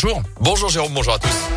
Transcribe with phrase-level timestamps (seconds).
[0.00, 0.22] Bonjour.
[0.40, 1.48] Bonjour Jérôme, bonjour à tous.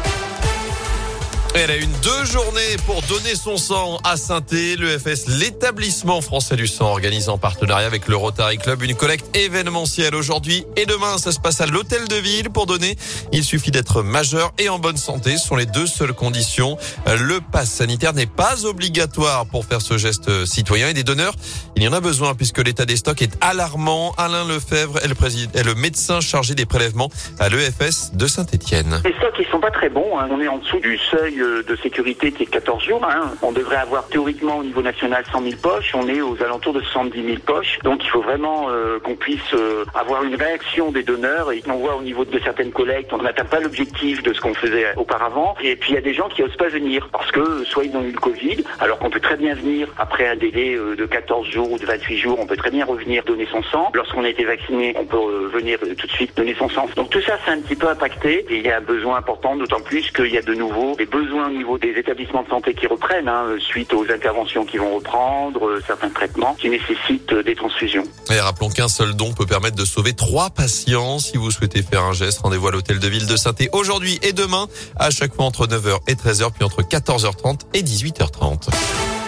[1.54, 6.66] Elle a une deux journées pour donner son sang à saint L'EFS, l'établissement français du
[6.66, 11.18] sang, organise en partenariat avec le Rotary Club une collecte événementielle aujourd'hui et demain.
[11.18, 12.50] Ça se passe à l'hôtel de ville.
[12.50, 12.96] Pour donner,
[13.34, 15.38] il suffit d'être majeur et en bonne santé.
[15.38, 16.78] Ce sont les deux seules conditions.
[17.06, 21.36] Le pass sanitaire n'est pas obligatoire pour faire ce geste citoyen et des donneurs.
[21.76, 24.14] Il y en a besoin puisque l'état des stocks est alarmant.
[24.18, 25.16] Alain Lefebvre est le,
[25.60, 27.10] est le médecin chargé des prélèvements
[27.40, 29.02] à l'EFS de Saint-Etienne.
[29.04, 30.18] Les stocks, ils sont pas très bons.
[30.18, 30.30] Hein.
[30.32, 33.04] On est en dessous du seuil de sécurité qui est 14 jours.
[33.04, 33.34] Hein.
[33.42, 35.94] On devrait avoir théoriquement au niveau national 100 000 poches.
[35.96, 37.80] On est aux alentours de 70 000 poches.
[37.84, 41.52] Donc il faut vraiment euh, qu'on puisse euh, avoir une réaction des donneurs.
[41.52, 44.54] Et on voit au niveau de certaines collectes, on n'atteint pas l'objectif de ce qu'on
[44.54, 45.56] faisait auparavant.
[45.62, 47.96] Et puis il y a des gens qui n'osent pas venir parce que soit ils
[47.96, 51.06] ont eu le Covid, alors qu'on peut très bien venir après un délai euh, de
[51.06, 53.92] 14 jours ou de 28 jours, on peut très bien revenir donner son sang.
[53.94, 56.88] Lorsqu'on a été vacciné, on peut venir tout de suite donner son sang.
[56.96, 58.46] Donc tout ça, c'est un petit peu impacté.
[58.50, 61.06] Et il y a un besoin important, d'autant plus qu'il y a de nouveau des
[61.06, 64.96] besoins au niveau des établissements de santé qui reprennent, hein, suite aux interventions qui vont
[64.96, 68.04] reprendre, euh, certains traitements qui nécessitent euh, des transfusions.
[68.32, 71.20] Et rappelons qu'un seul don peut permettre de sauver trois patients.
[71.20, 74.34] Si vous souhaitez faire un geste, rendez-vous à l'hôtel de ville de saint aujourd'hui et
[74.34, 79.21] demain, à chaque fois entre 9h et 13h, puis entre 14h30 et 18h30.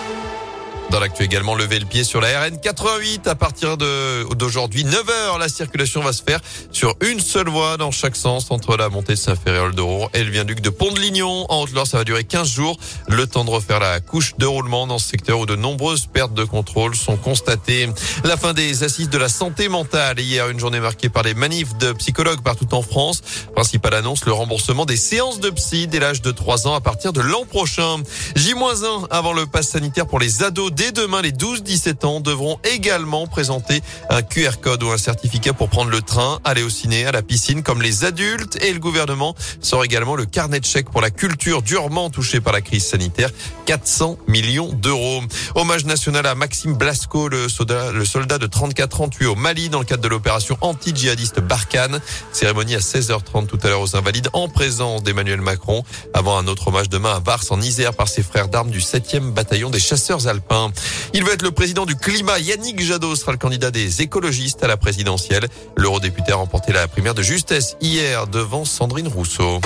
[0.93, 5.39] Dans l'actu également, lever le pied sur la RN 88 à partir de d'aujourd'hui 9h.
[5.39, 6.39] La circulation va se faire
[6.71, 10.23] sur une seule voie dans chaque sens entre la montée de Saint-Ferréol de Rouen et
[10.23, 11.47] le viaduc de Pont-de-Lignon.
[11.49, 12.77] En Haute-Loire, ça va durer 15 jours.
[13.07, 16.35] Le temps de refaire la couche de roulement dans ce secteur où de nombreuses pertes
[16.35, 17.89] de contrôle sont constatées.
[18.23, 20.19] La fin des assises de la santé mentale.
[20.19, 23.23] Hier, une journée marquée par les manifs de psychologues partout en France.
[23.55, 27.13] Principale annonce, le remboursement des séances de psy dès l'âge de 3 ans à partir
[27.13, 28.03] de l'an prochain.
[28.35, 33.81] J-1 avant le pass sanitaire pour les ados demain, les 12-17 ans devront également présenter
[34.09, 37.21] un QR code ou un certificat pour prendre le train, aller au ciné, à la
[37.21, 41.11] piscine comme les adultes et le gouvernement sort également le carnet de chèques pour la
[41.11, 43.29] culture durement touchée par la crise sanitaire.
[43.65, 45.21] 400 millions d'euros.
[45.55, 49.69] Hommage national à Maxime Blasco, le soldat, le soldat de 34 ans tué au Mali
[49.69, 51.99] dans le cadre de l'opération anti-djihadiste Barkhane.
[52.31, 56.67] Cérémonie à 16h30 tout à l'heure aux Invalides en présence d'Emmanuel Macron avant un autre
[56.67, 60.27] hommage demain à Vars en Isère par ses frères d'armes du 7e bataillon des chasseurs
[60.27, 60.72] alpins.
[61.13, 62.39] Il veut être le président du climat.
[62.39, 65.47] Yannick Jadot sera le candidat des écologistes à la présidentielle.
[65.77, 69.61] L'eurodéputé a remporté la primaire de justesse hier devant Sandrine Rousseau.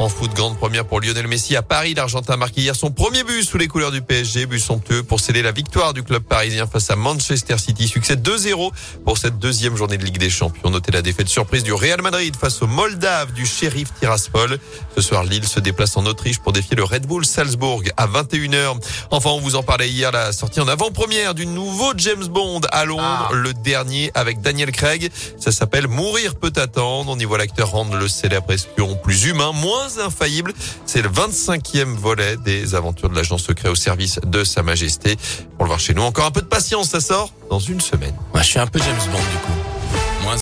[0.00, 1.92] En foot, grande première pour Lionel Messi à Paris.
[1.92, 4.46] L'Argentin a marqué hier son premier but sous les couleurs du PSG.
[4.46, 7.88] But somptueux pour sceller la victoire du club parisien face à Manchester City.
[7.88, 8.70] Succès 2-0
[9.04, 10.70] pour cette deuxième journée de Ligue des Champions.
[10.70, 14.60] Notez la défaite surprise du Real Madrid face au Moldave du shérif Tiraspol.
[14.94, 18.76] Ce soir, Lille se déplace en Autriche pour défier le Red Bull Salzbourg à 21h.
[19.10, 22.84] Enfin, on vous en parlait hier, la sortie en avant-première du nouveau James Bond à
[22.84, 23.34] Londres, ah.
[23.34, 25.10] le dernier avec Daniel Craig.
[25.40, 27.10] Ça s'appelle Mourir peut attendre.
[27.10, 29.50] On y voit l'acteur rendre le célèbre espion plus humain,
[29.98, 30.52] infaillible.
[30.86, 35.16] C'est le 25e volet des aventures de l'agent secret au service de Sa Majesté.
[35.56, 38.14] Pour le voir chez nous, encore un peu de patience, ça sort dans une semaine.
[38.32, 39.67] Moi, je suis un peu James Bond du coup.